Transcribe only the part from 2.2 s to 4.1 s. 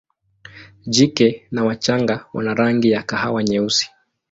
wana rangi ya kahawa nyeusi.